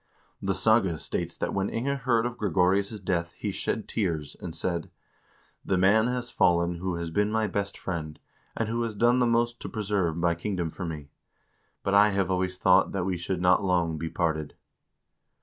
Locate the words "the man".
5.63-6.07